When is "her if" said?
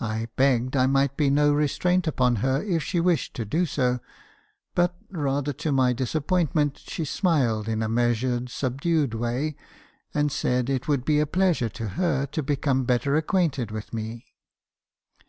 2.42-2.82